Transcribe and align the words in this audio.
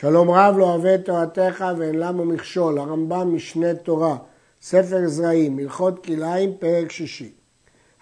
שלום 0.00 0.30
רב 0.30 0.58
לא 0.58 0.64
אוהב 0.64 0.86
את 0.86 1.04
תורתך 1.04 1.64
ואין 1.78 1.94
למה 1.94 2.24
מכשול, 2.24 2.78
הרמב"ם 2.78 3.34
משנה 3.34 3.74
תורה, 3.74 4.16
ספר 4.62 5.08
זרעים, 5.08 5.58
הלכות 5.58 6.04
כלאיים, 6.04 6.52
פרק 6.58 6.90
שישי. 6.90 7.32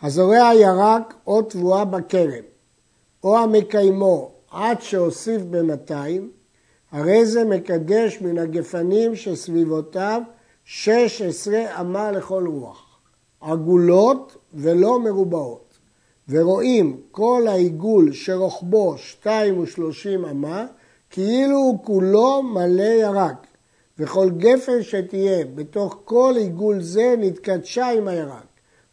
הזורע 0.02 0.54
ירק 0.54 1.14
או 1.26 1.42
תבואה 1.42 1.84
בכרם, 1.84 2.44
או 3.24 3.38
המקיימו 3.38 4.30
עד 4.50 4.80
שהוסיף 4.80 5.42
במאתיים, 5.50 6.30
הרי 6.92 7.26
זה 7.26 7.44
מקדש 7.44 8.20
מן 8.20 8.38
הגפנים 8.38 9.16
שסביבותיו 9.16 10.22
שש 10.64 11.22
עשרה 11.22 11.80
אמה 11.80 12.10
לכל 12.10 12.46
רוח, 12.46 12.98
עגולות 13.40 14.36
ולא 14.54 15.00
מרובעות, 15.00 15.78
ורואים 16.28 17.00
כל 17.10 17.44
העיגול 17.48 18.12
שרוחבו 18.12 18.98
שתיים 18.98 19.58
ושלושים 19.58 20.24
אמה, 20.24 20.66
כאילו 21.10 21.56
הוא 21.56 21.84
כולו 21.84 22.42
מלא 22.42 22.82
ירק, 22.82 23.46
וכל 23.98 24.30
גפן 24.30 24.82
שתהיה 24.82 25.44
בתוך 25.54 26.00
כל 26.04 26.34
עיגול 26.36 26.82
זה 26.82 27.14
נתקדשה 27.18 27.90
עם 27.90 28.08
הירק, 28.08 28.46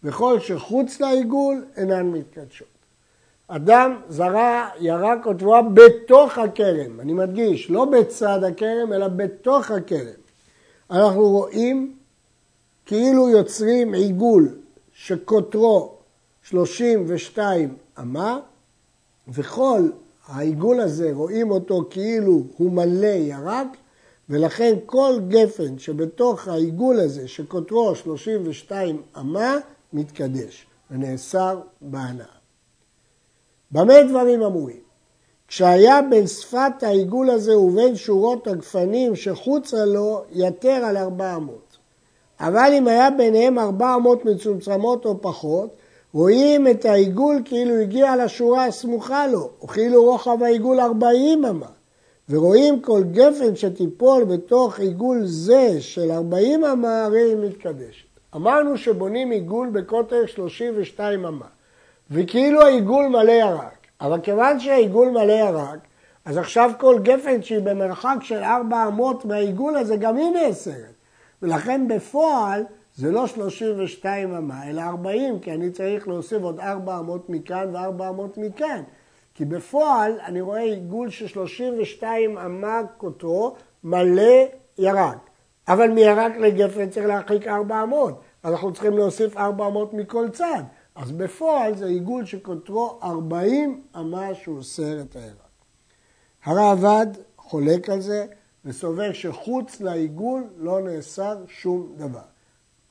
וכל 0.03 0.39
שחוץ 0.39 0.99
לעיגול 0.99 1.65
אינן 1.77 2.05
מתקדשות. 2.05 2.67
אדם 3.47 4.01
זרע 4.09 4.69
ירק 4.79 5.25
או 5.25 5.33
תבואה 5.33 5.61
בתוך 5.61 6.37
הכרם, 6.37 6.99
אני 6.99 7.13
מדגיש, 7.13 7.69
לא 7.69 7.85
בצד 7.85 8.43
הכרם 8.43 8.93
אלא 8.93 9.07
בתוך 9.07 9.71
הכרם. 9.71 10.21
אנחנו 10.91 11.29
רואים 11.29 11.95
כאילו 12.85 13.29
יוצרים 13.29 13.93
עיגול 13.93 14.55
שקוטרו 14.93 15.95
32 16.43 17.75
אמה, 17.99 18.39
וכל 19.27 19.89
העיגול 20.27 20.79
הזה, 20.79 21.09
רואים 21.13 21.51
אותו 21.51 21.85
כאילו 21.89 22.43
הוא 22.57 22.71
מלא 22.71 23.07
ירק, 23.07 23.67
ולכן 24.29 24.73
כל 24.85 25.19
גפן 25.27 25.79
שבתוך 25.79 26.47
העיגול 26.47 26.99
הזה, 26.99 27.27
שקוטרו 27.27 27.95
32 27.95 29.01
אמה, 29.17 29.57
מתקדש 29.93 30.65
ונאסר 30.91 31.59
בהנאה. 31.81 32.25
במה 33.71 34.03
דברים 34.09 34.41
אמורים? 34.41 34.83
כשהיה 35.47 36.01
בין 36.09 36.27
שפת 36.27 36.83
העיגול 36.83 37.29
הזה 37.29 37.57
ובין 37.57 37.95
שורות 37.95 38.47
הגפנים 38.47 39.15
שחוצה 39.15 39.85
לו, 39.85 40.23
יתר 40.31 40.69
על 40.85 40.97
ארבע 40.97 41.35
אמות. 41.35 41.77
אבל 42.39 42.71
אם 42.77 42.87
היה 42.87 43.11
ביניהם 43.11 43.59
ארבע 43.59 43.95
אמות 43.95 44.25
מצומצמות 44.25 45.05
או 45.05 45.21
פחות, 45.21 45.75
רואים 46.13 46.67
את 46.67 46.85
העיגול 46.85 47.41
כאילו 47.45 47.75
הגיע 47.75 48.25
לשורה 48.25 48.65
הסמוכה 48.65 49.27
לו, 49.27 49.49
או 49.61 49.67
כאילו 49.67 50.03
רוחב 50.03 50.43
העיגול 50.43 50.79
40 50.79 51.45
אמה. 51.45 51.67
ורואים 52.29 52.81
כל 52.81 53.03
גפן 53.11 53.55
שתיפול 53.55 54.23
בתוך 54.23 54.79
עיגול 54.79 55.21
זה 55.25 55.81
של 55.81 56.11
40 56.11 56.65
אמה, 56.65 57.05
הרי 57.05 57.21
היא 57.21 57.37
מתקדשת. 57.37 58.05
אמרנו 58.35 58.77
שבונים 58.77 59.31
עיגול 59.31 59.69
בקוטר 59.69 60.25
32 60.25 61.25
אמה, 61.25 61.45
וכאילו 62.11 62.61
העיגול 62.61 63.07
מלא 63.07 63.31
ירק. 63.31 63.77
אבל 64.01 64.19
כיוון 64.21 64.59
שהעיגול 64.59 65.09
מלא 65.09 65.33
ירק, 65.33 65.79
אז 66.25 66.37
עכשיו 66.37 66.71
כל 66.79 66.99
גפן 67.03 67.41
שהיא 67.41 67.59
במרחק 67.59 68.15
של 68.21 68.43
4 68.43 68.87
אמות 68.87 69.25
מהעיגול 69.25 69.77
הזה, 69.77 69.95
גם 69.95 70.17
היא 70.17 70.31
נאסרת. 70.31 70.93
ולכן 71.41 71.87
בפועל 71.87 72.63
זה 72.95 73.11
לא 73.11 73.27
32 73.27 74.35
אמה, 74.35 74.69
אלא 74.69 74.81
40, 74.81 75.39
כי 75.39 75.51
אני 75.53 75.71
צריך 75.71 76.07
להוסיף 76.07 76.41
עוד 76.41 76.59
400 76.59 77.29
מכאן 77.29 77.75
ו-400 77.75 78.39
מכאן. 78.39 78.83
כי 79.33 79.45
בפועל 79.45 80.19
אני 80.25 80.41
רואה 80.41 80.61
עיגול 80.61 81.09
של 81.09 81.27
32 81.27 82.37
אמה 82.37 82.81
קוטרו 82.97 83.55
מלא 83.83 84.43
ירק. 84.77 85.17
אבל 85.67 85.89
מירק 85.89 86.37
לגפן 86.37 86.89
צריך 86.89 87.05
להרחיק 87.05 87.47
400, 87.47 88.21
אנחנו 88.45 88.73
צריכים 88.73 88.97
להוסיף 88.97 89.37
400 89.37 89.93
מכל 89.93 90.29
צד. 90.29 90.63
אז 90.95 91.11
בפועל 91.11 91.75
זה 91.75 91.85
עיגול 91.85 92.25
שקוטרו 92.25 92.99
40 93.03 93.81
אמה 93.95 94.33
שהוא 94.33 94.57
אוסר 94.57 95.01
את 95.01 95.15
הירק. 95.15 95.35
הרעב"ד 96.43 97.07
חולק 97.37 97.89
על 97.89 98.01
זה 98.01 98.25
וסובר 98.65 99.13
שחוץ 99.13 99.81
לעיגול 99.81 100.43
לא 100.57 100.81
נאסר 100.81 101.37
שום 101.47 101.93
דבר. 101.97 102.32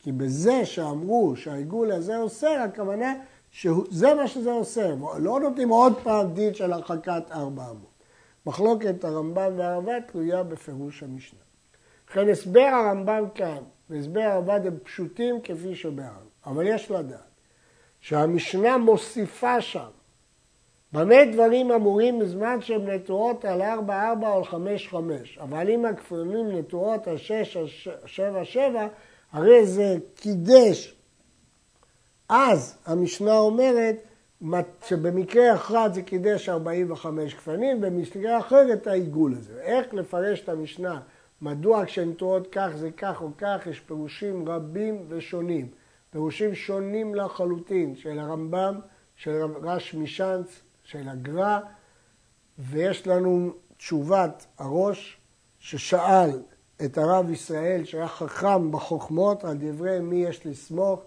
כי 0.03 0.13
בזה 0.13 0.65
שאמרו 0.65 1.37
שהעיגול 1.37 1.93
הזה 1.93 2.19
אוסר, 2.19 2.61
הכוונה 2.65 3.15
שזה 3.51 4.15
מה 4.15 4.29
שזה 4.29 4.53
אוסר. 4.53 4.95
לא 5.19 5.41
נותנים 5.41 5.69
עוד 5.69 5.99
פעם 6.03 6.35
דין 6.35 6.55
של 6.55 6.73
הרחקת 6.73 7.23
ארבע 7.31 7.65
אמות. 7.71 7.93
מחלוקת 8.47 9.05
הרמב"ם 9.05 9.53
והרב"ד 9.57 10.01
תלויה 10.07 10.43
בפירוש 10.43 11.03
המשנה. 11.03 11.41
לכן 12.11 12.29
הסבר 12.29 12.61
הרמב"ם 12.61 13.25
כאן 13.35 13.63
והסבר 13.91 14.21
הרב"ד 14.21 14.67
הם 14.67 14.79
פשוטים 14.83 15.41
כפי 15.41 15.75
שביארנו, 15.75 16.31
אבל 16.47 16.67
יש 16.67 16.91
לדעת 16.91 17.19
שהמשנה 18.01 18.79
מוסיפה 18.79 19.61
שם 19.61 19.89
במה 20.93 21.25
דברים 21.33 21.73
אמורים 21.73 22.19
בזמן 22.19 22.61
שהן 22.61 22.91
נטועות 22.91 23.45
על 23.45 23.63
4-4 23.63 23.65
או 24.23 24.37
על 24.37 24.43
5-5, 24.91 24.95
אבל 25.41 25.71
אם 25.71 25.85
הכפרונים 25.85 26.59
נטועות 26.59 27.09
על 27.09 27.17
6-7-7, 28.17 28.59
הרי 29.33 29.67
זה 29.67 29.97
קידש. 30.17 30.95
אז 32.29 32.77
המשנה 32.87 33.39
אומרת 33.39 33.97
שבמקרה 34.87 35.55
אחד 35.55 35.91
זה 35.95 36.03
קידש 36.03 36.49
45 36.49 37.35
גפנים, 37.35 37.81
במקרה 37.81 38.39
אחר 38.39 38.73
את 38.73 38.87
העיגול 38.87 39.35
הזה. 39.35 39.61
איך 39.61 39.95
לפרש 39.95 40.41
את 40.41 40.49
המשנה? 40.49 41.01
מדוע 41.43 41.87
כשהן 41.87 42.13
תורות 42.13 42.49
כך 42.53 42.69
זה 42.75 42.91
כך 42.91 43.23
או 43.23 43.29
כך, 43.39 43.67
יש 43.67 43.81
פירושים 43.81 44.49
רבים 44.49 45.05
ושונים. 45.09 45.69
פירושים 46.11 46.55
שונים 46.55 47.15
לחלוטין, 47.15 47.97
של 47.97 48.19
הרמב"ם, 48.19 48.81
של 49.17 49.43
רש 49.63 49.95
משאנץ, 49.95 50.61
של 50.85 51.09
הגר"א, 51.09 51.59
ויש 52.59 53.07
לנו 53.07 53.53
תשובת 53.77 54.47
הראש 54.59 55.19
ששאל 55.59 56.31
את 56.85 56.99
הרב 56.99 57.31
ישראל 57.31 57.85
שהיה 57.85 58.09
חכם 58.09 58.73
בחוכמות 58.73 59.45
על 59.45 59.57
דברי 59.61 60.01
מי 60.01 60.17
יש 60.17 60.47
לסמוך 60.47 61.01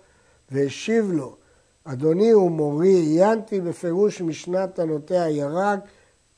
והשיב 0.51 1.11
לו 1.11 1.35
אדוני 1.83 2.33
ומורי 2.33 2.93
עיינתי 2.93 3.61
בפירוש 3.61 4.21
משנת 4.21 4.75
תנותיה 4.75 5.29
ירק 5.29 5.79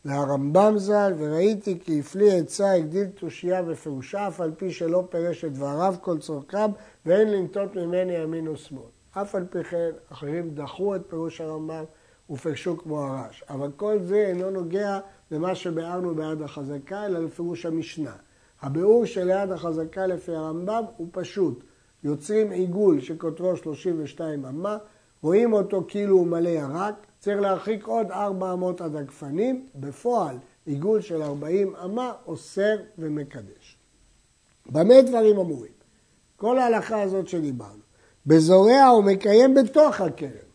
והרמב"ם 0.05 0.73
ז"ל 0.77 1.13
וראיתי 1.17 1.79
כי 1.79 1.99
הפליא 1.99 2.33
עצה 2.33 2.71
הגדיל 2.71 3.07
תושייה 3.07 3.63
בפירושה 3.63 4.27
אף 4.27 4.41
על 4.41 4.51
פי 4.57 4.71
שלא 4.71 5.03
פירש 5.09 5.45
את 5.45 5.53
דבריו 5.53 5.95
כל 6.01 6.17
צורכם 6.19 6.71
ואין 7.05 7.31
לנטות 7.31 7.75
ממני 7.75 8.13
ימין 8.13 8.47
ושמאל. 8.47 8.83
אף 9.11 9.35
על 9.35 9.45
פי 9.49 9.63
כן 9.63 9.89
אחרים 10.11 10.49
דחו 10.49 10.95
את 10.95 11.01
פירוש 11.09 11.41
הרמב"ם 11.41 11.83
ופרשו 12.29 12.77
כמו 12.77 13.03
הרש. 13.03 13.43
אבל 13.49 13.71
כל 13.75 13.99
זה 13.99 14.15
אינו 14.15 14.49
נוגע 14.51 14.99
למה 15.31 15.55
שביארנו 15.55 16.15
ביד 16.15 16.41
החזקה 16.41 17.05
אלא 17.05 17.19
לפירוש 17.19 17.65
המשנה. 17.65 18.15
הביאור 18.61 19.05
של 19.05 19.29
יד 19.29 19.51
החזקה 19.51 20.07
לפי 20.07 20.31
הרמב"ם 20.31 20.83
הוא 20.97 21.07
פשוט. 21.11 21.63
יוצרים 22.03 22.51
עיגול 22.51 23.01
שכותרו 23.01 23.57
32 23.57 24.45
אמה, 24.45 24.77
רואים 25.21 25.53
אותו 25.53 25.85
כאילו 25.87 26.17
הוא 26.17 26.27
מלא 26.27 26.49
ירק, 26.49 27.07
צריך 27.19 27.39
להרחיק 27.39 27.87
עוד 27.87 28.11
400 28.11 28.81
עד 28.81 28.95
הגפנים, 28.95 29.65
בפועל 29.75 30.37
עיגול 30.65 31.01
של 31.01 31.21
40 31.21 31.75
אמה 31.75 32.13
אוסר 32.25 32.75
ומקדש. 32.97 33.77
במה 34.69 35.01
דברים 35.01 35.37
אמורים? 35.37 35.71
כל 36.35 36.59
ההלכה 36.59 37.01
הזאת 37.01 37.27
שדיברנו. 37.27 37.81
בזורע 38.25 38.83
הוא 38.83 39.03
מקיים 39.03 39.55
בתוך 39.55 40.01
הכרם, 40.01 40.47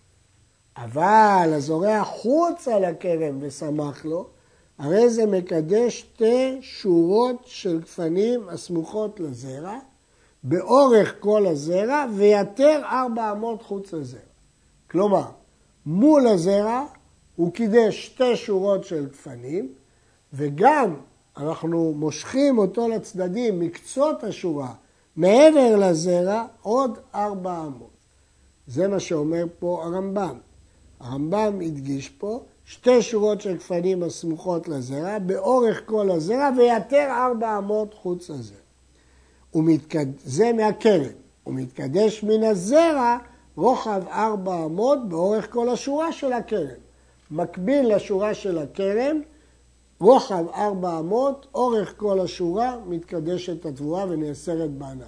אבל 0.76 1.52
הזורע 1.52 2.04
חוץ 2.04 2.68
על 2.68 2.84
הכרם 2.84 3.38
ושמח 3.40 4.04
לו, 4.04 4.30
הרי 4.82 5.10
זה 5.10 5.26
מקדש 5.26 5.98
שתי 5.98 6.58
שורות 6.60 7.42
של 7.44 7.80
גפנים 7.80 8.48
הסמוכות 8.48 9.20
לזרע, 9.20 9.78
באורך 10.42 11.14
כל 11.20 11.46
הזרע, 11.46 12.06
ויתר 12.16 12.80
ארבע 12.84 13.32
אמות 13.32 13.62
חוץ 13.62 13.92
לזרע. 13.92 14.20
כלומר, 14.90 15.24
מול 15.86 16.26
הזרע 16.26 16.84
הוא 17.36 17.52
קידש 17.52 18.06
שתי 18.06 18.36
שורות 18.36 18.84
של 18.84 19.06
גפנים, 19.06 19.72
וגם 20.32 20.94
אנחנו 21.36 21.94
מושכים 21.96 22.58
אותו 22.58 22.88
לצדדים, 22.88 23.60
מקצות 23.60 24.24
השורה, 24.24 24.72
מעבר 25.16 25.76
לזרע, 25.76 26.46
עוד 26.62 26.98
ארבע 27.14 27.60
אמות. 27.60 27.90
זה 28.66 28.88
מה 28.88 29.00
שאומר 29.00 29.44
פה 29.58 29.82
הרמב"ם. 29.84 30.38
הרמב"ם 31.00 31.60
הדגיש 31.60 32.08
פה 32.08 32.40
שתי 32.64 33.02
שורות 33.02 33.40
של 33.40 33.56
גפנים 33.56 34.02
הסמוכות 34.02 34.68
לזרע, 34.68 35.18
באורך 35.18 35.82
כל 35.86 36.10
הזרע, 36.10 36.50
ויתר 36.56 37.06
ארבע 37.10 37.58
אמות 37.58 37.94
חוץ 37.94 38.30
לזרע. 38.30 38.56
ומתקד... 39.54 40.06
זה 40.24 40.52
מהכרם. 40.52 41.12
הוא 41.44 41.54
מתקדש 41.54 42.24
מן 42.24 42.42
הזרע 42.42 43.18
רוחב 43.56 44.02
ארבע 44.08 44.64
אמות 44.64 45.08
באורך 45.08 45.52
כל 45.52 45.68
השורה 45.68 46.12
של 46.12 46.32
הכרם. 46.32 46.82
מקביל 47.30 47.96
לשורה 47.96 48.34
של 48.34 48.58
הכרם, 48.58 49.20
רוחב 50.00 50.44
ארבע 50.54 50.98
אמות, 50.98 51.46
אורך 51.54 51.94
כל 51.96 52.20
השורה, 52.20 52.76
מתקדשת 52.86 53.66
התבואה 53.66 54.04
ונאסרת 54.08 54.70
בהנאה. 54.70 55.06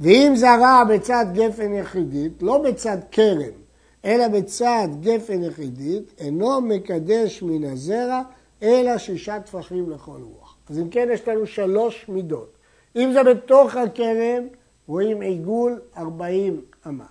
ואם 0.00 0.32
זרע 0.36 0.84
בצד 0.88 1.26
גפן 1.32 1.74
יחידית, 1.74 2.42
לא 2.42 2.58
בצד 2.58 2.98
כרם, 3.10 3.59
אלא 4.04 4.28
בצד 4.28 4.88
גפן 5.00 5.42
יחידית, 5.42 6.14
אינו 6.18 6.60
מקדש 6.60 7.42
מן 7.42 7.64
הזרע, 7.64 8.22
אלא 8.62 8.98
שישה 8.98 9.40
טפחים 9.40 9.90
לכל 9.90 10.20
רוח. 10.22 10.56
אז 10.70 10.78
אם 10.78 10.88
כן, 10.88 11.08
יש 11.12 11.28
לנו 11.28 11.46
שלוש 11.46 12.08
מידות. 12.08 12.52
אם 12.96 13.12
זה 13.12 13.22
בתוך 13.22 13.76
הכרם, 13.76 14.46
רואים 14.86 15.20
עיגול 15.20 15.80
40 15.96 16.60
אמה, 16.86 17.06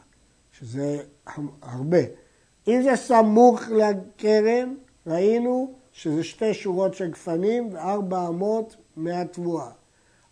שזה 0.51 0.97
הרבה. 1.61 1.97
אם 2.67 2.81
זה 2.81 2.95
סמוך 2.95 3.61
לכרם, 3.69 4.75
ראינו 5.07 5.73
שזה 5.91 6.23
שתי 6.23 6.53
שורות 6.53 6.93
של 6.93 7.11
גפנים 7.11 7.69
וארבע 7.71 8.27
אמות 8.27 8.75
מהתבואה. 8.95 9.69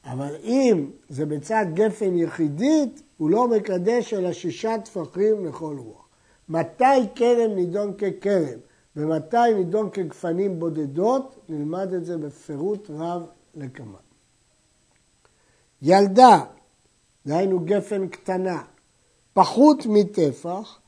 אבל 0.06 0.36
אם 0.44 0.90
זה 1.10 1.26
בצד 1.26 1.66
גפן 1.74 2.18
יחידית, 2.18 3.02
הוא 3.18 3.30
לא 3.30 3.48
מקדש 3.48 4.14
אלא 4.14 4.34
שישה 4.34 4.76
טפחים 4.86 5.46
לכל 5.46 5.78
רוח. 5.80 6.07
מתי 6.50 6.84
כרם 7.16 7.52
נידון 7.56 7.94
ככרם 7.94 8.60
ומתי 8.96 9.54
נידון 9.56 9.90
כגפנים 9.90 10.60
בודדות, 10.60 11.40
נלמד 11.50 11.94
את 11.94 12.06
זה 12.06 12.18
בפירוט 12.18 12.90
רב 12.90 13.22
לקמן. 13.56 14.08
ילדה, 15.82 16.40
דהיינו 17.26 17.60
גפן 17.60 18.08
קטנה, 18.08 18.64
פחות 19.34 19.86
מטפח, 19.86 20.80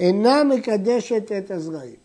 אינה 0.00 0.44
מקדשת 0.44 1.32
את 1.32 1.50
הזרעים. 1.50 1.96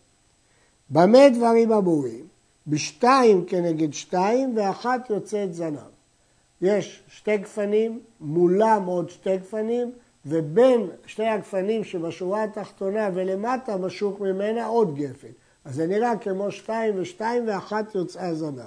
במה 0.90 1.28
דברים 1.28 1.72
אמורים? 1.72 2.26
בשתיים 2.66 3.44
כנגד 3.44 3.92
שתיים 3.92 4.56
ואחת 4.56 5.10
יוצאת 5.10 5.54
זנב. 5.54 5.78
יש 6.60 7.02
שתי 7.08 7.36
גפנים, 7.36 8.00
מולם 8.20 8.84
עוד 8.84 9.10
שתי 9.10 9.36
גפנים, 9.36 9.92
ובין 10.26 10.90
שתי 11.06 11.26
הגפנים 11.26 11.84
שבשורה 11.84 12.44
התחתונה 12.44 13.08
ולמטה 13.14 13.76
משוך 13.76 14.20
ממנה 14.20 14.66
עוד 14.66 14.94
גפן. 14.94 15.28
אז 15.64 15.74
זה 15.74 15.86
נראה 15.86 16.16
כמו 16.16 16.50
שתיים 16.50 16.94
ושתיים 16.96 17.44
ואחת 17.46 17.94
יוצאה 17.94 18.34
זנב. 18.34 18.60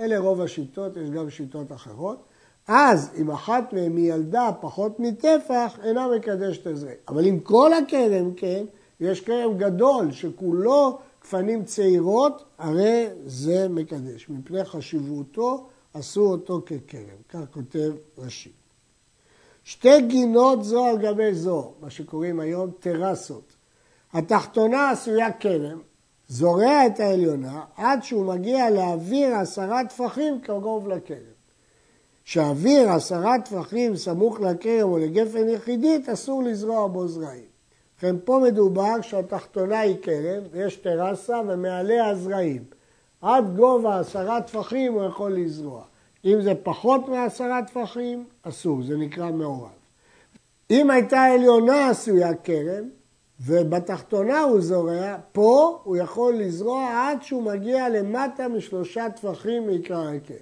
אלה 0.00 0.18
רוב 0.18 0.40
השיטות, 0.40 0.96
יש 0.96 1.10
גם 1.10 1.30
שיטות 1.30 1.72
אחרות. 1.72 2.24
אז 2.68 3.10
אם 3.20 3.30
אחת 3.30 3.72
מהן 3.72 3.96
היא 3.96 4.12
ילדה 4.12 4.50
פחות 4.60 5.00
מטפח, 5.00 5.78
אינה 5.84 6.08
מקדשת 6.16 6.66
את 6.66 6.76
זה. 6.76 6.94
אבל 7.08 7.26
אם 7.26 7.40
כל 7.40 7.70
הכרם 7.72 8.34
כן, 8.34 8.64
יש 9.00 9.20
כרם 9.20 9.58
גדול 9.58 10.12
שכולו 10.12 10.98
גפנים 11.22 11.64
צעירות, 11.64 12.44
הרי 12.58 13.06
זה 13.26 13.68
מקדש. 13.68 14.28
מפני 14.28 14.64
חשיבותו 14.64 15.66
עשו 15.94 16.20
אותו 16.20 16.62
ככרם. 16.66 17.18
כך 17.28 17.40
כותב 17.50 17.92
רש"י. 18.18 18.57
שתי 19.68 20.00
גינות 20.00 20.64
זו 20.64 20.86
על 20.86 20.98
גבי 20.98 21.34
זו, 21.34 21.72
מה 21.80 21.90
שקוראים 21.90 22.40
היום 22.40 22.70
טרסות. 22.80 23.52
התחתונה 24.12 24.90
עשויה 24.90 25.32
כרם, 25.32 25.78
זורע 26.28 26.86
את 26.86 27.00
העליונה 27.00 27.64
עד 27.76 28.02
שהוא 28.02 28.26
מגיע 28.26 28.70
להעביר 28.70 29.34
עשרה 29.34 29.84
טפחים 29.84 30.40
קרוב 30.40 30.88
לכרם. 30.88 31.16
כשאוויר 32.24 32.90
עשרה 32.90 33.34
טפחים 33.44 33.96
סמוך 33.96 34.40
לכרם 34.40 34.82
או 34.82 34.98
לגפן 34.98 35.48
יחידית, 35.48 36.08
אסור 36.08 36.42
לזרוע 36.42 36.86
בו 36.86 37.08
זרעים. 37.08 37.48
ובכן 37.94 38.16
פה 38.24 38.40
מדובר 38.44 39.00
שהתחתונה 39.02 39.80
היא 39.80 39.96
כרם, 40.02 40.42
ויש 40.50 40.76
טרסה 40.76 41.40
ומעליה 41.48 42.14
זרעים. 42.14 42.64
עד 43.22 43.56
גובה 43.56 43.98
עשרה 44.00 44.42
טפחים 44.42 44.92
הוא 44.92 45.04
יכול 45.04 45.32
לזרוע. 45.32 45.82
אם 46.28 46.42
זה 46.42 46.52
פחות 46.62 47.08
מעשרה 47.08 47.60
טפחים, 47.62 48.24
אסור, 48.42 48.82
זה 48.82 48.96
נקרא 48.96 49.30
מעורב. 49.30 49.70
אם 50.70 50.90
הייתה 50.90 51.22
עליונה 51.22 51.88
עשויה 51.90 52.34
כרם, 52.34 52.84
ובתחתונה 53.40 54.40
הוא 54.40 54.60
זורע, 54.60 55.16
פה 55.32 55.80
הוא 55.84 55.96
יכול 55.96 56.34
לזרוע 56.34 56.90
עד 56.94 57.22
שהוא 57.22 57.42
מגיע 57.42 57.88
למטה 57.88 58.48
משלושה 58.48 59.10
טפחים 59.10 59.66
מעיקר 59.66 60.08
הכרם. 60.08 60.36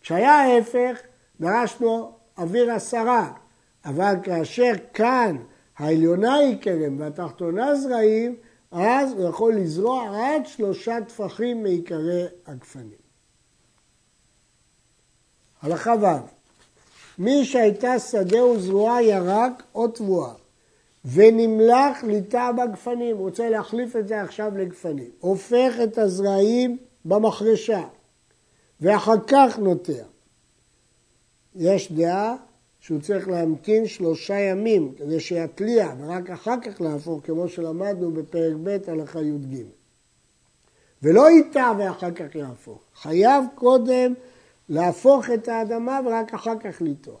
כשהיה 0.00 0.32
ההפך, 0.32 1.00
דרשנו 1.40 2.12
אוויר 2.38 2.72
עשרה, 2.72 3.32
אבל 3.84 4.14
כאשר 4.22 4.72
כאן 4.94 5.36
העליונה 5.78 6.34
היא 6.34 6.56
כרם 6.60 7.00
והתחתונה 7.00 7.74
זרעים, 7.74 8.36
אז 8.70 9.12
הוא 9.12 9.28
יכול 9.28 9.54
לזרוע 9.54 10.08
עד 10.16 10.46
שלושה 10.46 10.98
טפחים 11.08 11.62
מעיקרי 11.62 12.24
הגפנים. 12.46 12.99
הלכה 15.62 15.94
ו' 16.00 16.06
מי 17.18 17.44
שהייתה 17.44 17.98
שדה 17.98 18.44
וזרועה 18.44 19.02
ירק 19.02 19.62
או 19.74 19.88
תבואה 19.88 20.32
ונמלח 21.04 22.04
ליטה 22.04 22.50
בגפנים, 22.52 23.16
רוצה 23.16 23.48
להחליף 23.48 23.96
את 23.96 24.08
זה 24.08 24.22
עכשיו 24.22 24.58
לגפנים, 24.58 25.10
הופך 25.20 25.74
את 25.84 25.98
הזרעים 25.98 26.78
במחרשה 27.04 27.82
ואחר 28.80 29.16
כך 29.26 29.58
נוטע. 29.58 29.92
יש 31.56 31.92
דעה 31.92 32.36
שהוא 32.80 33.00
צריך 33.00 33.28
להמתין 33.28 33.86
שלושה 33.86 34.38
ימים 34.38 34.94
כדי 34.98 35.20
שיתליע 35.20 35.92
ורק 35.98 36.30
אחר 36.30 36.60
כך 36.62 36.80
להפוך, 36.80 37.20
כמו 37.24 37.48
שלמדנו 37.48 38.10
בפרק 38.10 38.54
ב' 38.62 38.78
הלכה 38.86 39.22
י"ג. 39.22 39.62
ולא 41.02 41.30
ייטע 41.30 41.72
ואחר 41.78 42.10
כך 42.10 42.34
יהפוך. 42.34 42.80
חייב 42.94 43.44
קודם 43.54 44.14
להפוך 44.70 45.30
את 45.30 45.48
האדמה 45.48 46.00
ורק 46.06 46.34
אחר 46.34 46.58
כך 46.58 46.82
לטוע. 46.82 47.16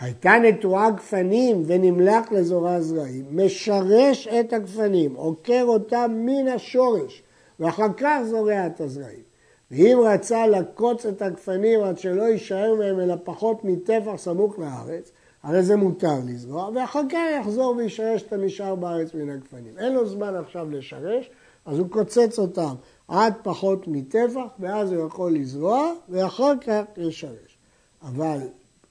הייתה 0.00 0.32
נטועה 0.42 0.90
גפנים 0.90 1.62
ונמלח 1.66 2.32
לזורע 2.32 2.80
זרעים, 2.80 3.24
משרש 3.30 4.28
את 4.28 4.52
הגפנים, 4.52 5.14
עוקר 5.14 5.64
אותם 5.66 6.12
מן 6.14 6.48
השורש, 6.48 7.22
ואחר 7.60 7.92
כך 7.96 8.18
זורע 8.24 8.66
את 8.66 8.80
הזרעים. 8.80 9.26
ואם 9.70 9.98
רצה 10.04 10.46
לקוץ 10.46 11.06
את 11.06 11.22
הגפנים 11.22 11.80
עד 11.80 11.98
שלא 11.98 12.22
יישאר 12.22 12.74
מהם 12.74 13.00
אלא 13.00 13.14
פחות 13.24 13.64
מטפח 13.64 14.16
סמוך 14.16 14.58
לארץ, 14.58 15.12
הרי 15.42 15.62
זה 15.62 15.76
מותר 15.76 16.18
לזרוע, 16.26 16.70
ואחר 16.74 17.02
כך 17.10 17.18
יחזור 17.40 17.76
וישרש 17.76 18.22
את 18.22 18.32
הנשאר 18.32 18.74
בארץ 18.74 19.14
מן 19.14 19.30
הגפנים. 19.30 19.78
אין 19.78 19.94
לו 19.94 20.06
זמן 20.06 20.34
עכשיו 20.34 20.70
לשרש, 20.70 21.30
אז 21.66 21.78
הוא 21.78 21.88
קוצץ 21.90 22.38
אותם 22.38 22.74
עד 23.08 23.34
פחות 23.42 23.88
מטפח, 23.88 24.46
ואז 24.58 24.92
הוא 24.92 25.06
יכול 25.06 25.34
לזרוע, 25.34 25.92
ואחר 26.08 26.52
כך 26.60 26.82
לשרש. 26.96 27.58
אבל 28.02 28.38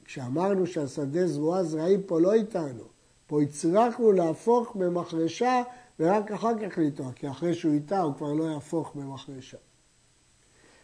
כשאמרנו 0.05 0.67
שהשדה 0.67 1.27
זרועה 1.27 1.63
זרעים, 1.63 2.03
פה 2.03 2.19
לא 2.19 2.33
איתנו. 2.33 2.83
פה 3.27 3.41
הצלחנו 3.41 4.11
להפוך 4.11 4.75
במחרשה, 4.75 5.63
ורק 5.99 6.31
אחר 6.31 6.51
כך 6.57 6.77
לטוע, 6.77 7.11
כי 7.15 7.29
אחרי 7.29 7.53
שהוא 7.53 7.73
איתה 7.73 8.01
הוא 8.01 8.13
כבר 8.13 8.33
לא 8.33 8.43
יהפוך 8.43 8.95
במחרשה. 8.95 9.57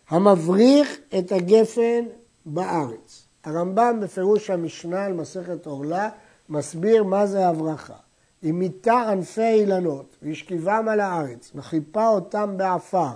המבריך 0.10 1.00
את 1.20 1.32
הגפן 1.32 2.06
בארץ. 2.46 3.28
הרמב"ם 3.44 4.00
בפירוש 4.02 4.50
המשנה 4.50 5.06
על 5.06 5.14
מסכת 5.14 5.66
עורלה 5.66 6.10
מסביר 6.50 7.04
מה 7.04 7.28
זה 7.28 7.48
הברכה. 7.48 7.96
אם 8.44 8.60
מיטה 8.60 9.10
ענפי 9.10 9.42
אילנות 9.42 10.18
והשכיבם 10.22 10.88
על 10.92 11.00
הארץ 11.00 11.52
וחיפה 11.56 12.08
אותם 12.08 12.54
בעפר 12.58 13.12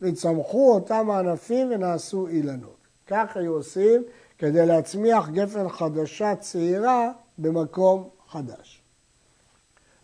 וצמחו 0.00 0.74
אותם 0.74 1.10
הענפים 1.10 1.68
ונעשו 1.70 2.28
אילנות. 2.28 2.76
כך 3.06 3.36
היו 3.36 3.52
עושים 3.52 4.02
כדי 4.38 4.66
להצמיח 4.66 5.28
גפן 5.28 5.68
חדשה 5.68 6.36
צעירה 6.36 7.12
במקום 7.38 8.08
חדש. 8.28 8.82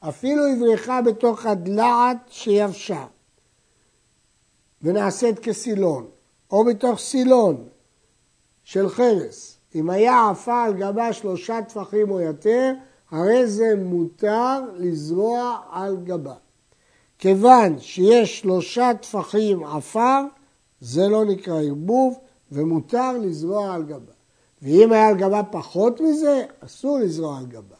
אפילו 0.00 0.42
הבריחה 0.46 1.02
בתוך 1.02 1.46
הדלעת 1.46 2.16
שיבשה 2.28 3.06
ונעשית 4.82 5.38
כסילון, 5.38 6.06
או 6.50 6.64
בתוך 6.64 6.98
סילון 6.98 7.68
של 8.64 8.88
חרס. 8.88 9.58
אם 9.74 9.90
היה 9.90 10.30
עפה 10.30 10.64
על 10.64 10.74
גבה 10.74 11.12
שלושה 11.12 11.62
טפחים 11.62 12.10
או 12.10 12.20
יותר, 12.20 12.72
הרי 13.10 13.46
זה 13.46 13.74
מותר 13.84 14.60
לזרוע 14.76 15.58
על 15.70 15.96
גבה. 16.04 16.34
כיוון 17.18 17.78
שיש 17.78 18.40
שלושה 18.40 18.90
טפחים 19.00 19.64
עפר, 19.64 20.20
זה 20.80 21.08
לא 21.08 21.24
נקרא 21.24 21.62
ערבוב, 21.62 22.18
ומותר 22.52 23.12
לזרוע 23.18 23.74
על 23.74 23.82
גבה. 23.82 24.12
ואם 24.62 24.92
היה 24.92 25.08
על 25.08 25.16
גבה 25.16 25.42
פחות 25.42 26.00
מזה, 26.00 26.44
אסור 26.60 26.98
לזרוע 26.98 27.38
על 27.38 27.46
גבה. 27.46 27.76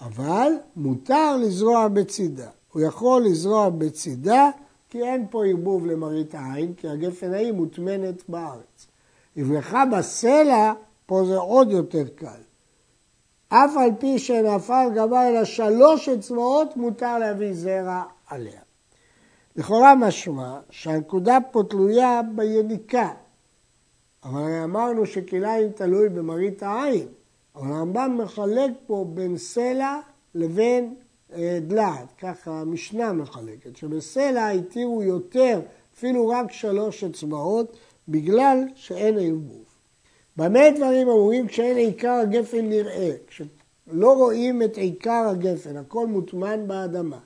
אבל 0.00 0.52
מותר 0.76 1.36
לזרוע 1.36 1.88
בצידה. 1.88 2.50
הוא 2.72 2.82
יכול 2.82 3.22
לזרוע 3.24 3.68
בצידה, 3.68 4.50
כי 4.90 5.02
אין 5.02 5.26
פה 5.30 5.46
ערבוב 5.46 5.86
למראית 5.86 6.34
העין, 6.34 6.74
כי 6.74 6.88
הגפן 6.88 7.34
ההיא 7.34 7.52
מוטמנת 7.52 8.28
בארץ. 8.28 8.86
יברכה 9.36 9.84
בסלע, 9.86 10.72
פה 11.06 11.24
זה 11.26 11.36
עוד 11.36 11.70
יותר 11.70 12.04
קל. 12.14 12.40
אף 13.48 13.76
על 13.76 13.90
פי 13.98 14.18
שנפל 14.18 14.88
גבה 14.94 15.28
אלא 15.28 15.44
שלוש 15.44 16.08
אצבעות, 16.08 16.76
מותר 16.76 17.18
להביא 17.18 17.52
זרע 17.52 18.02
עליה. 18.26 18.60
לכאורה 19.56 19.94
משמע 19.94 20.58
שהנקודה 20.70 21.38
פה 21.50 21.62
תלויה 21.70 22.20
ביניקה, 22.34 23.10
אבל 24.24 24.52
אמרנו 24.64 25.06
שכליים 25.06 25.72
תלוי 25.72 26.08
במראית 26.08 26.62
העין, 26.62 27.06
אבל 27.56 27.72
הרמב"ם 27.72 28.18
מחלק 28.22 28.70
פה 28.86 29.06
בין 29.08 29.38
סלע 29.38 30.00
לבין 30.34 30.94
אה, 31.32 31.58
דלעת, 31.62 32.12
ככה 32.18 32.50
המשנה 32.50 33.12
מחלקת, 33.12 33.76
שבסלע 33.76 34.48
התירו 34.48 35.02
יותר, 35.02 35.60
אפילו 35.94 36.28
רק 36.28 36.52
שלוש 36.52 37.04
אצבעות, 37.04 37.76
בגלל 38.08 38.58
שאין 38.74 39.18
ערבוב. 39.18 39.75
במה 40.36 40.70
דברים 40.76 41.08
אמורים 41.08 41.46
כשאין 41.46 41.76
עיקר 41.76 42.12
הגפן 42.12 42.68
נראה, 42.68 43.10
כשלא 43.26 44.12
רואים 44.12 44.62
את 44.62 44.76
עיקר 44.76 45.26
הגפן, 45.30 45.76
הכל 45.76 46.06
מוטמן 46.06 46.68
באדמה. 46.68 47.18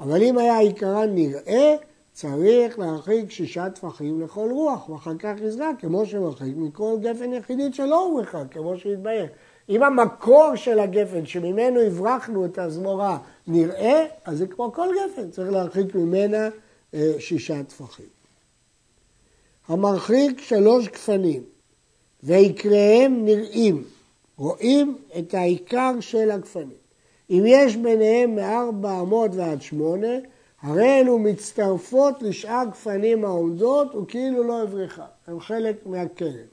אבל 0.00 0.22
אם 0.22 0.38
היה 0.38 0.58
עיקרן 0.58 1.14
נראה, 1.14 1.76
צריך 2.12 2.78
להרחיק 2.78 3.30
שישה 3.30 3.70
טפחים 3.70 4.20
לכל 4.20 4.48
רוח, 4.52 4.88
ואחר 4.88 5.14
כך 5.18 5.34
יזרק, 5.42 5.80
כמו 5.80 6.06
שמרחיק 6.06 6.56
מכל 6.56 6.96
גפן 7.00 7.32
יחידית 7.32 7.74
שלא 7.74 8.04
הוא 8.04 8.18
מרחק, 8.18 8.44
כמו 8.50 8.78
שהתבהר. 8.78 9.26
אם 9.68 9.82
המקור 9.82 10.56
של 10.56 10.78
הגפן 10.78 11.26
שממנו 11.26 11.80
הברחנו 11.80 12.44
את 12.44 12.58
הזמורה 12.58 13.18
נראה, 13.46 14.04
אז 14.24 14.38
זה 14.38 14.46
כמו 14.46 14.72
כל 14.72 14.88
גפן, 14.94 15.30
צריך 15.30 15.52
להרחיק 15.52 15.94
ממנה 15.94 16.48
אה, 16.94 17.12
שישה 17.18 17.62
טפחים. 17.62 18.06
המרחיק 19.68 20.40
שלוש 20.40 20.88
גפנים 20.88 21.53
ויקריהם 22.24 23.24
נראים, 23.24 23.84
רואים 24.36 24.98
את 25.18 25.34
העיקר 25.34 26.00
של 26.00 26.30
הגפנים. 26.30 26.84
אם 27.30 27.42
יש 27.46 27.76
ביניהם 27.76 28.34
מארבע 28.34 29.00
אמות 29.00 29.30
ועד 29.34 29.62
שמונה, 29.62 30.16
הרי 30.62 31.00
אלו 31.00 31.18
מצטרפות 31.18 32.22
לשאר 32.22 32.64
גפנים 32.70 33.24
העומדות 33.24 33.94
וכאילו 33.94 34.42
לא 34.42 34.62
אבריכה, 34.62 35.06
הם 35.26 35.40
חלק 35.40 35.86
מהכרם. 35.86 36.46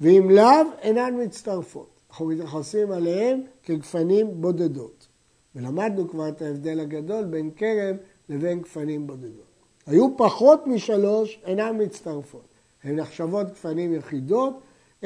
ואם 0.00 0.30
לאו, 0.30 0.66
אינן 0.82 1.14
מצטרפות. 1.22 1.88
אנחנו 2.10 2.26
מתייחסים 2.26 2.92
עליהם 2.92 3.40
כגפנים 3.62 4.40
בודדות. 4.40 5.06
ולמדנו 5.54 6.08
כבר 6.08 6.28
את 6.28 6.42
ההבדל 6.42 6.80
הגדול 6.80 7.24
בין 7.24 7.50
כרם 7.56 7.96
לבין 8.28 8.60
גפנים 8.60 9.06
בודדות. 9.06 9.46
היו 9.86 10.16
פחות 10.16 10.66
משלוש, 10.66 11.40
אינן 11.44 11.82
מצטרפות. 11.82 12.48
הן 12.84 12.96
נחשבות 12.96 13.46
גפנים 13.50 13.94
יחידות, 13.94 14.54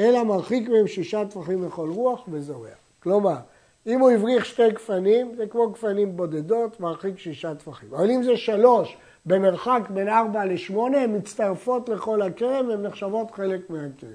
אלא 0.00 0.22
מרחיק 0.22 0.68
מהם 0.68 0.86
שישה 0.86 1.24
טפחים 1.24 1.64
לכל 1.66 1.90
רוח 1.90 2.24
וזורע. 2.28 2.68
כלומר, 3.02 3.36
אם 3.86 4.00
הוא 4.00 4.10
הבריך 4.10 4.46
שתי 4.46 4.70
גפנים, 4.70 5.34
זה 5.36 5.46
כמו 5.46 5.70
גפנים 5.70 6.16
בודדות, 6.16 6.80
מרחיק 6.80 7.18
שישה 7.18 7.54
טפחים. 7.54 7.94
אבל 7.94 8.10
אם 8.10 8.22
זה 8.22 8.36
שלוש, 8.36 8.96
במרחק 9.26 9.80
בין 9.90 10.08
ארבע 10.08 10.44
לשמונה, 10.44 10.98
הן 10.98 11.16
מצטרפות 11.16 11.88
לכל 11.88 12.22
הכרם 12.22 12.68
והן 12.68 12.82
נחשבות 12.82 13.30
חלק 13.30 13.70
מהכרם. 13.70 14.10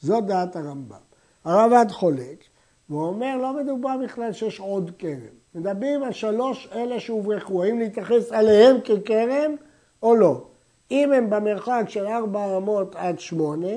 זו 0.00 0.20
דעת 0.20 0.56
הרמב"ם. 0.56 0.96
הרמב"ם 1.44 1.88
חולק, 1.88 2.44
והוא 2.90 3.06
אומר, 3.06 3.36
לא 3.36 3.52
מדובר 3.52 3.96
בכלל 4.04 4.32
שיש 4.32 4.60
עוד 4.60 4.90
כרם. 4.98 5.36
מדברים 5.54 6.02
על 6.02 6.12
שלוש 6.12 6.68
אלה 6.74 7.00
שהוברחו, 7.00 7.64
האם 7.64 7.78
להתייחס 7.78 8.32
עליהם 8.32 8.76
ככרם 8.80 9.54
או 10.02 10.14
לא. 10.14 10.44
אם 10.90 11.12
הם 11.12 11.30
במרחק 11.30 11.84
של 11.88 12.06
ארבע 12.06 12.46
רמות 12.46 12.94
עד 12.94 13.20
שמונה, 13.20 13.72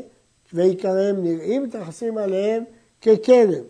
ועיקריהם 0.54 1.24
נראים, 1.24 1.64
מתייחסים 1.64 2.18
עליהם 2.18 2.64
ככרם, 3.02 3.64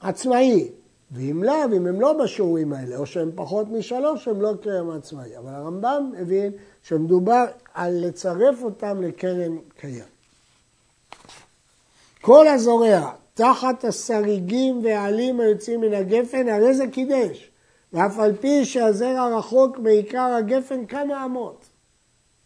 עצמאי. 0.00 0.70
ואם 1.10 1.44
לאו, 1.44 1.64
אם 1.76 1.86
הם 1.86 2.00
לא 2.00 2.12
בשיעורים 2.12 2.72
האלה, 2.72 2.96
או 2.96 3.06
שהם 3.06 3.30
פחות 3.34 3.68
משלוש, 3.68 4.28
הם 4.28 4.42
לא 4.42 4.52
כרם 4.62 4.90
עצמאי. 4.90 5.36
אבל 5.38 5.54
הרמב"ם 5.54 6.12
הבין 6.20 6.52
שמדובר 6.82 7.44
על 7.74 8.06
לצרף 8.06 8.62
אותם 8.62 9.02
לכרם 9.02 9.58
קיים. 9.76 10.04
כל 12.20 12.48
הזורע 12.48 13.12
תחת 13.34 13.84
השריגים 13.84 14.84
והעלים 14.84 15.40
היוצאים 15.40 15.80
מן 15.80 15.94
הגפן, 15.94 16.48
הרי 16.48 16.74
זה 16.74 16.84
קידש. 16.92 17.50
ואף 17.92 18.18
על 18.18 18.36
פי 18.36 18.64
שהזרע 18.64 19.38
רחוק 19.38 19.78
מעיקר 19.78 20.34
הגפן 20.38 20.86
כמה 20.86 21.24
אמות. 21.24 21.64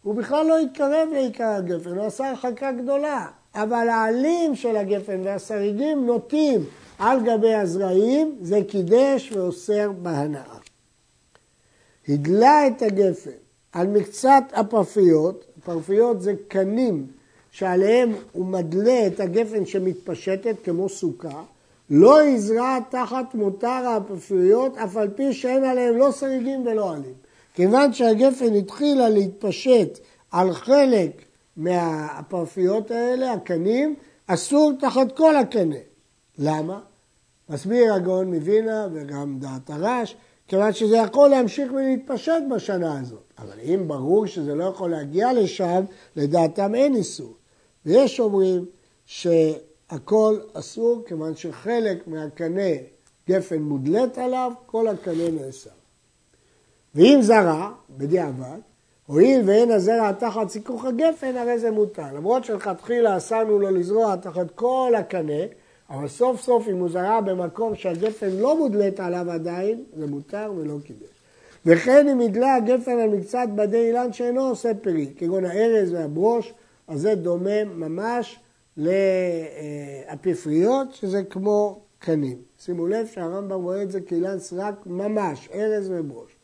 הוא 0.03 0.15
בכלל 0.15 0.45
לא 0.45 0.59
התקרב 0.59 1.09
לעיקר 1.11 1.47
הגפן, 1.47 1.97
הוא 1.97 2.05
עשה 2.05 2.29
הרחקה 2.29 2.71
גדולה. 2.71 3.27
אבל 3.55 3.89
העלים 3.89 4.55
של 4.55 4.77
הגפן 4.77 5.21
והשריגים 5.23 6.05
נוטים 6.05 6.65
על 6.99 7.19
גבי 7.25 7.53
הזרעים, 7.53 8.35
זה 8.41 8.59
קידש 8.67 9.31
ואוסר 9.31 9.91
בהנאה. 9.91 10.57
הדלה 12.09 12.67
את 12.67 12.81
הגפן 12.81 13.31
על 13.71 13.87
מקצת 13.87 14.43
הפרפיות, 14.53 15.45
פרפיות 15.65 16.21
זה 16.21 16.33
קנים 16.47 17.07
שעליהם 17.51 18.13
הוא 18.31 18.45
מדלה 18.45 19.07
את 19.07 19.19
הגפן 19.19 19.65
שמתפשטת 19.65 20.55
כמו 20.63 20.89
סוכה, 20.89 21.43
לא 21.89 22.23
יזרע 22.23 22.79
תחת 22.89 23.35
מותר 23.35 23.67
הפרפיות, 23.67 24.77
אף 24.77 24.97
על 24.97 25.09
פי 25.09 25.33
שאין 25.33 25.63
עליהם 25.63 25.97
לא 25.97 26.11
שריגים 26.11 26.67
ולא 26.67 26.93
עלים. 26.93 27.13
כיוון 27.53 27.93
שהגפן 27.93 28.53
התחילה 28.53 29.09
להתפשט 29.09 29.99
על 30.31 30.53
חלק 30.53 31.11
מהפרפיות 31.57 32.91
האלה, 32.91 33.33
הקנים, 33.33 33.95
אסור 34.27 34.71
תחת 34.79 35.17
כל 35.17 35.35
הקנה. 35.35 35.75
למה? 36.37 36.79
מסביר 37.49 37.93
הגאון 37.93 38.33
מווינה 38.33 38.87
וגם 38.93 39.39
דעת 39.39 39.69
הרש, 39.69 40.15
כיוון 40.47 40.73
שזה 40.73 40.97
יכול 40.97 41.29
להמשיך 41.29 41.73
ולהתפשט 41.73 42.43
בשנה 42.55 42.99
הזאת. 42.99 43.33
אבל 43.37 43.59
אם 43.63 43.87
ברור 43.87 44.27
שזה 44.27 44.55
לא 44.55 44.63
יכול 44.63 44.91
להגיע 44.91 45.33
לשם, 45.33 45.83
לדעתם 46.15 46.75
אין 46.75 46.95
איסור. 46.95 47.33
ויש 47.85 48.19
אומרים 48.19 48.65
שהכל 49.05 50.39
אסור 50.53 51.03
כיוון 51.07 51.35
שחלק 51.35 52.07
מהקנה 52.07 52.71
גפן 53.29 53.61
מודלת 53.61 54.17
עליו, 54.17 54.51
כל 54.65 54.87
הקנה 54.87 55.29
נאסר. 55.31 55.69
ואם 56.95 57.19
זרע, 57.21 57.71
בדיעבד, 57.89 58.59
הואיל 59.13 59.41
ואין 59.45 59.71
הזרע 59.71 60.11
תחת 60.11 60.49
סיכוך 60.49 60.85
הגפן, 60.85 61.37
הרי 61.37 61.59
זה 61.59 61.71
מותר. 61.71 62.13
למרות 62.15 62.43
שלכתחילה 62.43 63.17
אסרנו 63.17 63.59
לו 63.59 63.71
לזרוע 63.71 64.15
תחת 64.15 64.51
כל 64.55 64.93
הקנה, 64.97 65.43
אבל 65.89 66.07
סוף 66.07 66.41
סוף 66.41 66.67
אם 66.67 66.77
הוא 66.77 66.89
זרע 66.89 67.21
במקום 67.21 67.75
שהגפן 67.75 68.29
לא 68.29 68.57
מודלת 68.57 68.99
עליו 68.99 69.31
עדיין, 69.31 69.83
זה 69.97 70.07
מותר 70.07 70.53
ולא 70.57 70.77
קידש. 70.83 71.07
וכן 71.65 72.07
אם 72.07 72.21
ידלה 72.21 72.55
הגפן 72.55 72.99
על 72.99 73.09
מקצת 73.09 73.47
בדי 73.55 73.87
אילן 73.87 74.13
שאינו 74.13 74.41
עושה 74.41 74.73
פרי, 74.81 75.13
כגון 75.17 75.45
הארז 75.45 75.93
והברוש, 75.93 76.53
אז 76.87 77.01
זה 77.01 77.15
דומה 77.15 77.63
ממש 77.63 78.39
לאפיפריות, 80.07 80.93
שזה 80.93 81.23
כמו 81.23 81.79
קנים. 81.99 82.37
שימו 82.59 82.87
לב 82.87 83.07
שהרמב"ם 83.07 83.63
רואה 83.63 83.83
את 83.83 83.91
זה 83.91 84.01
כאילן 84.01 84.39
סרק 84.39 84.75
ממש, 84.85 85.49
ארז 85.53 85.91
וברוש. 85.91 86.35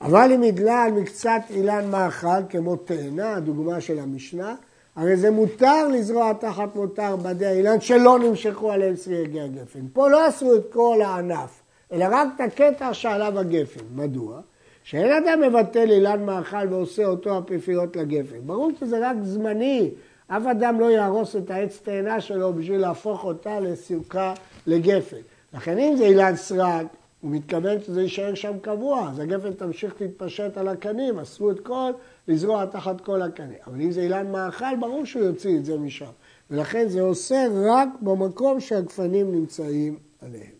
אבל 0.00 0.32
אם 0.34 0.42
ידלה 0.42 0.82
על 0.82 0.92
מקצת 0.92 1.40
אילן 1.50 1.90
מאכל, 1.90 2.46
כמו 2.48 2.76
תאנה, 2.76 3.34
הדוגמה 3.34 3.80
של 3.80 3.98
המשנה, 3.98 4.54
הרי 4.96 5.16
זה 5.16 5.30
מותר 5.30 5.88
לזרוע 5.88 6.32
תחת 6.32 6.76
מותר 6.76 7.16
בדי 7.16 7.46
האילן 7.46 7.80
שלא 7.80 8.18
נמשכו 8.18 8.72
עליהם 8.72 8.96
סייגי 8.96 9.40
הגפן. 9.40 9.86
פה 9.92 10.08
לא 10.08 10.26
עשו 10.26 10.56
את 10.56 10.72
כל 10.72 11.00
הענף, 11.04 11.62
אלא 11.92 12.06
רק 12.10 12.28
את 12.36 12.40
הקטע 12.40 12.94
שעליו 12.94 13.38
הגפן. 13.38 13.80
מדוע? 13.94 14.40
שאין 14.84 15.24
אדם 15.24 15.40
מבטל 15.40 15.90
אילן 15.90 16.24
מאכל 16.24 16.68
ועושה 16.70 17.06
אותו 17.06 17.38
הפיפיות 17.38 17.96
לגפן. 17.96 18.36
ברור 18.46 18.70
שזה 18.80 19.10
רק 19.10 19.16
זמני. 19.22 19.90
אף 20.28 20.46
אדם 20.46 20.80
לא 20.80 20.90
יהרוס 20.90 21.36
את 21.36 21.50
העץ 21.50 21.80
תאנה 21.82 22.20
שלו 22.20 22.52
בשביל 22.52 22.80
להפוך 22.80 23.24
אותה 23.24 23.60
לסוכה 23.60 24.34
לגפן. 24.66 25.16
לכן 25.54 25.78
אם 25.78 25.96
זה 25.96 26.04
אילן 26.04 26.36
סרק, 26.36 26.86
הוא 27.20 27.30
מתכוון 27.30 27.80
שזה 27.80 28.02
יישאר 28.02 28.34
שם 28.34 28.58
קבוע, 28.62 29.10
אז 29.10 29.18
הגפן 29.18 29.52
תמשיך 29.52 29.94
להתפשט 30.00 30.56
על 30.56 30.68
הקנים, 30.68 31.18
אסרו 31.18 31.50
את 31.50 31.60
כל, 31.60 31.92
לזרוע 32.28 32.66
תחת 32.66 33.00
כל 33.00 33.22
הקנה. 33.22 33.54
אבל 33.66 33.80
אם 33.80 33.90
זה 33.90 34.00
אילן 34.00 34.32
מאכל, 34.32 34.76
ברור 34.80 35.04
שהוא 35.04 35.22
יוציא 35.22 35.56
את 35.56 35.64
זה 35.64 35.78
משם. 35.78 36.10
ולכן 36.50 36.88
זה 36.88 37.00
עושה 37.00 37.46
רק 37.66 37.88
במקום 38.00 38.60
שהגפנים 38.60 39.32
נמצאים 39.32 39.98
עליהם. 40.22 40.56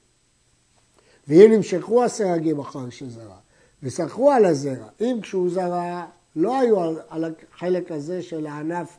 ואם 1.28 1.52
נמשכו 1.52 2.04
הסרגים 2.04 2.58
אחר 2.58 2.90
שזרע, 2.90 3.36
וסחרו 3.82 4.30
על 4.30 4.44
הזרע, 4.44 4.88
אם 5.00 5.18
כשהוא 5.22 5.50
זרע, 5.50 6.06
לא 6.36 6.60
היו 6.60 6.80
על, 7.08 7.24
החלק 7.54 7.92
הזה 7.92 8.22
של 8.22 8.46
הענף 8.46 8.98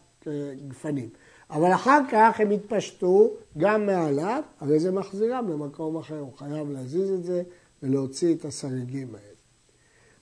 גפנים. 0.68 1.10
אבל 1.50 1.74
אחר 1.74 2.00
כך 2.12 2.40
הם 2.40 2.52
התפשטו 2.52 3.34
גם 3.58 3.86
מעליו, 3.86 4.44
הרי 4.60 4.80
זה 4.80 4.92
מחזירם 4.92 5.50
למקום 5.50 5.98
אחר, 5.98 6.20
הוא 6.20 6.34
חייב 6.38 6.72
להזיז 6.72 7.12
את 7.12 7.24
זה 7.24 7.44
ולהוציא 7.84 8.36
את 8.36 8.46
הסריגים 8.46 9.08
האלה. 9.16 9.38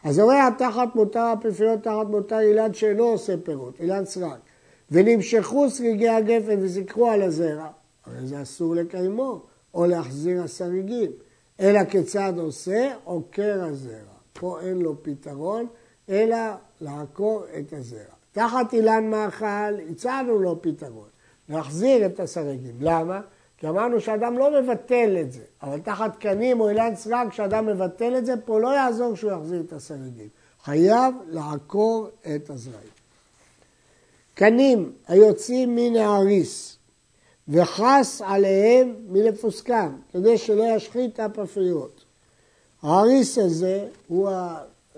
הזורע 0.03 0.49
תחת 0.57 0.95
מותר 0.95 1.19
הפרפיות 1.19 1.83
תחת 1.83 2.07
מותר 2.09 2.39
אילן 2.39 2.73
שאינו 2.73 3.03
עושה 3.03 3.33
פירות, 3.43 3.79
אילן 3.79 4.05
סרק, 4.05 4.39
ונמשכו 4.91 5.69
סריגי 5.69 6.09
הגפן 6.09 6.57
וזיקרו 6.61 7.07
על 7.07 7.21
הזרע, 7.21 7.67
הרי 8.05 8.27
זה 8.27 8.41
אסור 8.41 8.75
לקיימו, 8.75 9.41
או 9.73 9.85
להחזיר 9.85 10.43
הסריגים, 10.43 11.11
אלא 11.59 11.83
כיצד 11.83 12.33
עושה 12.37 12.93
עוקר 13.03 13.63
הזרע. 13.63 14.15
פה 14.33 14.61
אין 14.61 14.81
לו 14.81 15.03
פתרון, 15.03 15.67
אלא 16.09 16.37
לעקור 16.81 17.43
את 17.59 17.73
הזרע. 17.73 18.15
תחת 18.31 18.73
אילן 18.73 19.09
מאכל 19.09 19.73
הצענו 19.89 20.39
לו 20.39 20.61
פתרון, 20.61 21.07
להחזיר 21.49 22.05
את 22.05 22.19
הסרגים. 22.19 22.75
למה? 22.79 23.21
כי 23.57 23.69
אמרנו 23.69 24.01
שאדם 24.01 24.37
לא 24.37 24.61
מבטל 24.61 25.17
את 25.21 25.31
זה, 25.31 25.43
אבל 25.61 25.79
תחת 25.79 26.15
קנים 26.15 26.59
או 26.59 26.69
אילן 26.69 26.95
סרק, 26.95 27.29
כשאדם 27.29 27.65
מבטל 27.65 28.17
את 28.17 28.25
זה, 28.25 28.33
פה 28.45 28.59
לא 28.59 28.67
יעזור 28.67 29.15
שהוא 29.15 29.31
יחזיר 29.31 29.61
את 29.67 29.73
הסרגים. 29.73 30.27
חייב 30.63 31.15
לעקור 31.27 32.09
את 32.35 32.49
הזרעים. 32.49 32.89
קנים 34.33 34.91
היוצאים 35.07 35.75
מן 35.75 35.95
האריס 35.95 36.77
וחס 37.47 38.21
עליהם 38.25 38.95
מלפוסקם, 39.07 39.95
כדי 40.13 40.37
שלא 40.37 40.63
ישחית 40.75 41.19
הפפריות. 41.19 42.05
האריס 42.81 43.37
הזה 43.37 43.87
הוא 44.07 44.29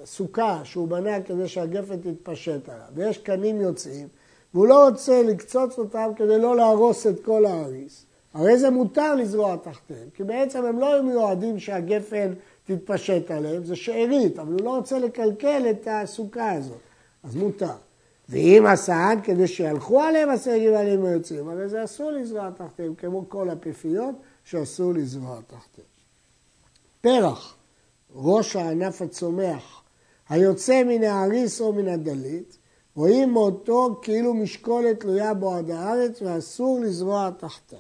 הסוכה 0.03 0.61
שהוא 0.63 0.87
בנה 0.87 1.21
כדי 1.21 1.47
שהגפן 1.47 1.97
תתפשט 1.97 2.69
עליו, 2.69 2.85
ויש 2.93 3.17
קנים 3.17 3.61
יוצאים, 3.61 4.07
והוא 4.57 4.67
לא 4.67 4.87
רוצה 4.89 5.23
לקצוץ 5.23 5.77
אותם 5.77 6.11
כדי 6.15 6.39
לא 6.39 6.55
להרוס 6.55 7.07
את 7.07 7.25
כל 7.25 7.45
האריס. 7.45 8.05
הרי 8.33 8.57
זה 8.57 8.69
מותר 8.69 9.15
לזרוע 9.15 9.55
תחתיהם, 9.55 10.09
כי 10.13 10.23
בעצם 10.23 10.65
הם 10.65 10.79
לא 10.79 11.01
מיועדים 11.01 11.59
שהגפן 11.59 12.33
תתפשט 12.65 13.31
עליהם, 13.31 13.63
זה 13.63 13.75
שארית, 13.75 14.39
אבל 14.39 14.51
הוא 14.51 14.61
לא 14.61 14.75
רוצה 14.75 14.99
לקלקל 14.99 15.63
את 15.71 15.87
הסוכה 15.91 16.51
הזאת, 16.51 16.77
אז 17.23 17.35
מותר. 17.35 17.75
ואם 18.29 18.65
הסעד 18.65 19.19
כדי 19.23 19.47
שילכו 19.47 20.01
עליהם 20.01 20.29
הסגל 20.29 20.73
עליהם 20.75 21.05
היוצאים, 21.05 21.49
הרי 21.49 21.69
זה 21.69 21.83
אסור 21.83 22.11
לזרוע 22.11 22.49
תחתיהם, 22.57 22.95
כמו 22.95 23.29
כל 23.29 23.49
הפיפיות 23.49 24.15
שאסור 24.43 24.93
לזרוע 24.93 25.39
תחתיהם. 25.47 25.87
פרח, 27.01 27.55
ראש 28.15 28.55
הענף 28.55 29.01
הצומח, 29.01 29.81
היוצא 30.29 30.83
מן 30.83 31.03
האריס 31.03 31.61
או 31.61 31.73
מן 31.73 31.87
הדלית, 31.87 32.56
רואים 32.97 33.29
מותו 33.29 33.99
כאילו 34.01 34.33
משקולת 34.33 34.99
תלויה 34.99 35.33
בו 35.33 35.53
עד 35.53 35.71
הארץ 35.71 36.21
ואסור 36.21 36.79
לזרוע 36.79 37.29
תחתיו. 37.37 37.79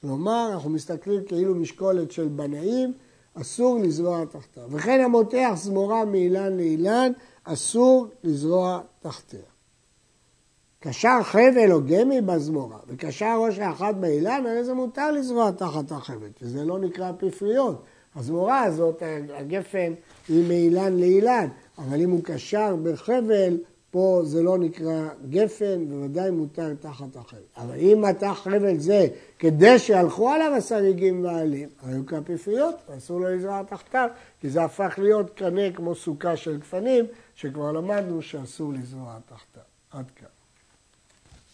כלומר, 0.00 0.50
אנחנו 0.52 0.70
מסתכלים 0.70 1.24
כאילו 1.24 1.54
משקולת 1.54 2.10
של 2.10 2.28
בנאים, 2.28 2.92
אסור 3.34 3.78
לזרוע 3.78 4.24
תחתיו. 4.24 4.62
וכן 4.70 5.00
המותח 5.00 5.52
זמורה 5.54 6.04
מאילן 6.04 6.56
לאילן, 6.56 7.12
אסור 7.44 8.06
לזרוע 8.24 8.80
תחתיה. 9.00 9.40
קשר 10.80 11.22
חבל 11.22 11.72
או 11.72 11.80
גמי 11.86 12.20
בזמורה, 12.20 12.78
וקשר 12.86 13.40
ראש 13.46 13.58
האחד 13.58 14.00
באילן, 14.00 14.44
הרי 14.46 14.64
זה 14.64 14.74
מותר 14.74 15.10
לזרוע 15.10 15.50
תחת 15.50 15.92
החבל, 15.92 16.28
וזה 16.42 16.64
לא 16.64 16.78
נקרא 16.78 17.12
פפריות. 17.18 17.82
הזמורה 18.16 18.62
הזאת, 18.62 19.02
הגפן, 19.34 19.92
היא 20.28 20.48
מאילן 20.48 20.96
לאילן, 20.96 21.48
אבל 21.78 22.00
אם 22.00 22.10
הוא 22.10 22.20
קשר 22.24 22.76
בחבל, 22.82 23.58
פה 23.90 24.20
זה 24.24 24.42
לא 24.42 24.58
נקרא 24.58 25.08
גפן, 25.30 25.88
בוודאי 25.88 26.30
מותר 26.30 26.74
תחת 26.74 27.16
החבל. 27.16 27.40
אבל 27.56 27.74
אם 27.74 28.04
מתח 28.08 28.40
חבל 28.42 28.78
זה 28.78 29.06
כדי 29.38 29.78
שהלכו 29.78 30.30
עליו 30.30 30.54
הסריגים 30.56 31.24
והעלים, 31.24 31.68
היו 31.82 32.06
כפפריות, 32.06 32.74
אסור 32.96 33.20
לו 33.20 33.28
לזרוע 33.28 33.62
תחתיו, 33.62 34.08
כי 34.40 34.50
זה 34.50 34.64
הפך 34.64 34.94
להיות 34.98 35.30
קנה 35.30 35.72
כמו 35.74 35.94
סוכה 35.94 36.36
של 36.36 36.58
גפנים, 36.58 37.04
שכבר 37.34 37.72
למדנו 37.72 38.22
שאסור 38.22 38.72
לזרוע 38.72 39.18
תחתיו. 39.28 39.62
עד 39.90 40.10
כאן. 40.16 40.37